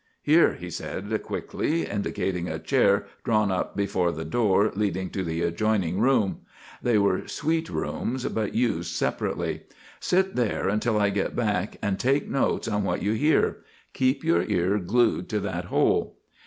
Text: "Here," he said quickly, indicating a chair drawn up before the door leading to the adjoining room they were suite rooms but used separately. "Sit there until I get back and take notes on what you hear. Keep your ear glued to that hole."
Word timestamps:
"Here," 0.23 0.53
he 0.55 0.71
said 0.71 1.21
quickly, 1.21 1.85
indicating 1.85 2.47
a 2.47 2.57
chair 2.57 3.05
drawn 3.23 3.51
up 3.51 3.75
before 3.75 4.11
the 4.11 4.25
door 4.25 4.71
leading 4.73 5.11
to 5.11 5.23
the 5.23 5.43
adjoining 5.43 5.99
room 5.99 6.39
they 6.81 6.97
were 6.97 7.27
suite 7.27 7.69
rooms 7.69 8.25
but 8.25 8.55
used 8.55 8.95
separately. 8.95 9.61
"Sit 9.99 10.35
there 10.35 10.67
until 10.69 10.97
I 10.97 11.11
get 11.11 11.35
back 11.35 11.77
and 11.83 11.99
take 11.99 12.27
notes 12.27 12.67
on 12.67 12.83
what 12.83 13.03
you 13.03 13.11
hear. 13.13 13.57
Keep 13.93 14.23
your 14.23 14.41
ear 14.45 14.79
glued 14.79 15.29
to 15.29 15.39
that 15.41 15.65
hole." 15.65 16.17